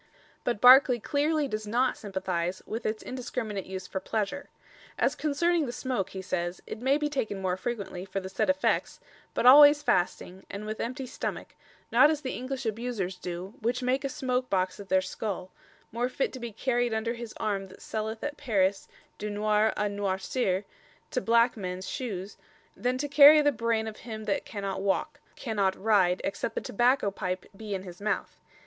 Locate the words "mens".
21.55-21.87